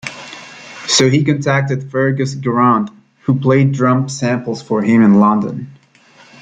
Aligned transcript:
So 0.87 1.11
he 1.11 1.23
contacted 1.23 1.91
Fergus 1.91 2.33
Gerrand 2.33 2.89
who 3.25 3.39
played 3.39 3.71
drum 3.73 4.09
samples 4.09 4.59
for 4.59 4.81
him 4.81 5.03
in 5.03 5.19
London. 5.19 5.73